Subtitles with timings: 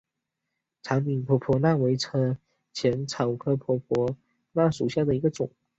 [0.81, 2.35] 长柄婆婆纳为车
[2.73, 4.17] 前草科婆婆
[4.53, 5.51] 纳属下的一个种。